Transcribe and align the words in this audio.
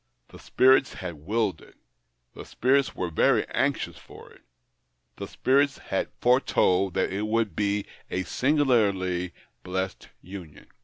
The 0.29 0.39
spirits 0.39 0.95
had 0.95 1.13
willed 1.27 1.61
it; 1.61 1.75
the 2.33 2.43
spirits 2.43 2.95
were 2.95 3.11
very 3.11 3.47
anxious 3.49 3.99
for 3.99 4.31
it; 4.31 4.41
the 5.17 5.27
spirits 5.27 5.77
had 5.77 6.09
foretold 6.21 6.95
that 6.95 7.13
it 7.13 7.27
would 7.27 7.55
be' 7.55 7.85
a 8.09 8.23
singularly 8.23 9.31
blessed 9.63 10.09
union.' 10.19 10.69